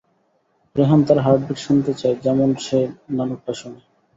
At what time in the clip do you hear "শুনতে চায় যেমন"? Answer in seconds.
1.57-2.49